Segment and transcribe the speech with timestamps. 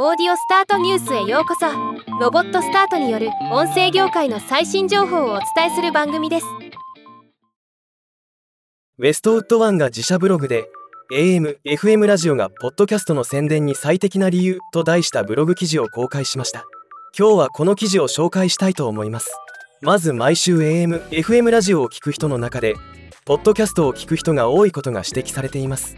[0.00, 1.66] オーディオスタートニュースへようこそ。
[2.20, 6.46] ロボットスタートによる音声業界の最新情報をお伝えする番組です。
[8.98, 10.70] ウェストウッドワンが自社ブログで
[11.12, 16.64] AM、FM ラジオがポッドキャストの宣伝に最適な理由と題したブログ記事を公開しました。
[17.18, 19.36] 今日はこの記事を紹介したいと思います。
[19.80, 22.76] まず毎週 AM、FM ラジオを聴く人の中で
[23.24, 25.96] ポッドキャストを聞く人が多いことが指摘されています。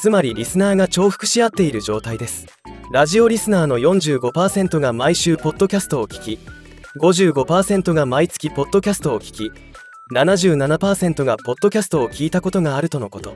[0.00, 2.46] つまりリスナーが重複し合っている状態です。
[2.92, 6.38] ラジオリスナーの45%が毎週ポッドキャストを聞き
[7.00, 9.52] 55%が毎月ポッドキャストを聞き
[10.14, 13.32] 77%がポッドキャストを聞いたことがあるとのこと。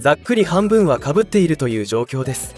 [0.00, 2.56] ざっくり半分はかぶっているという状況です。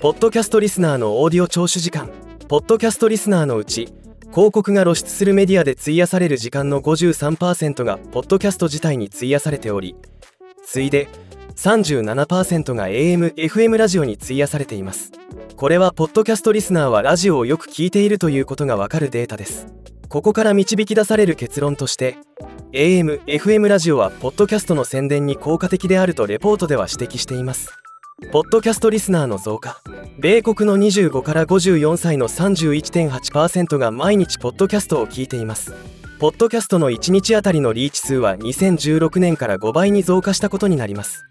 [0.00, 2.10] ポッドキャストリスナーのオーディオ聴取時間
[2.48, 3.86] ポッドキャストリスナーのうち
[4.32, 9.94] 広告が露出するメディアで費やされる時間の53%がポッドキャスト自体に費やされており
[10.64, 11.08] 次いで
[11.54, 15.12] 37%が AM、FM ラジオに費やされています。
[15.56, 19.68] これはポッドキャストリスナーはラジオをよく聞いているということがわかるデータです。
[20.08, 22.16] ここから導き出される結論として
[22.72, 27.70] AM、FM ラジオはポッドキャストの宣伝に効果的であるとレポートでは指摘しています。
[28.32, 29.80] ポッドキャストリスナーの増加。
[30.18, 35.72] 米国の25から54歳の31.8%が毎日ポッドキャストを聞いています。
[36.18, 41.24] ポッドキャストの1日あたりのリーチ数は2016年から5倍に増加したことになります。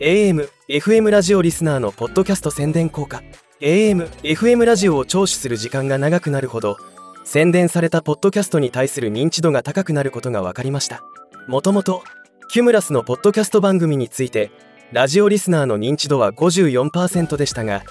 [0.00, 3.22] AM、FM ラジオリスナーのポッドキャスト宣伝効果。
[3.60, 6.76] AM、FM ラジオを聴取する時間が長くなるほど
[7.24, 11.02] 宣伝されたポッドキャストに対する認知度が高くなることが分かりました。
[11.48, 12.02] もともと
[12.48, 14.50] キュムラスのポッドキャスト番組について
[14.92, 17.82] ラジオリスナーの認知度は54%でしたが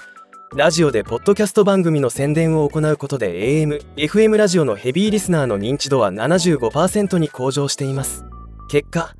[0.54, 8.24] ラジオでポッドキャスト番組の宣伝を行うことで AM、FM ラジオのヘビーリスナーの認知度は75%に向上しています。
[8.68, 9.16] 結果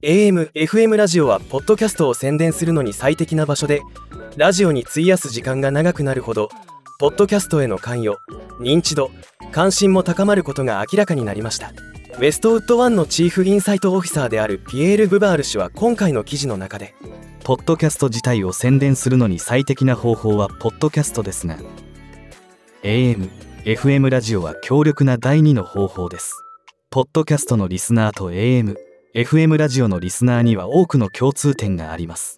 [0.00, 3.82] AM、FM ラジオはポッドキャストを宣伝するのに最適な場所で
[4.36, 6.50] ラジオに費やす時間が長くなるほど
[7.00, 8.20] ポッドキャストへの関与
[8.60, 9.10] 認知度
[9.50, 11.72] 関心も高まることが明らかになりました。
[12.16, 16.94] ウェストウッドワンのチーフインサイトオフィサーであるピエール・ブバール氏は今回の記事の中で
[17.42, 21.58] ポッドキャスト自体を宣伝するのに最適な方法はポッドキャストですが
[22.84, 23.30] AM、
[23.64, 26.34] FM ラジオは強力な第2の方法です。
[26.90, 28.76] ポッドキャストのリスナーと AM、
[29.18, 32.36] FM ラジオのリスナーには多くの共通点があります。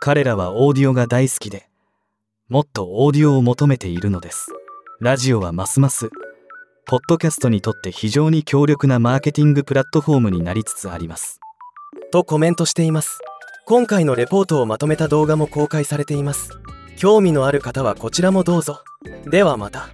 [0.00, 1.68] 彼らはオーディオが大好きで
[2.48, 4.46] もっとオーディオを求めているのです。
[4.98, 6.08] ラジオはますます
[6.86, 11.38] ポッドキャストにとって非常に強力なマーケティングプラットフォームになりつつあります。
[12.10, 13.20] とコメントしています。
[13.66, 16.48] 今回のレポートをまとめた動画も公開されています。
[16.96, 18.82] 興味のある方はこちらもどうぞ。
[19.26, 19.90] ではまた。